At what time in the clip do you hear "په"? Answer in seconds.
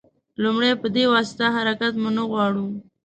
0.81-0.87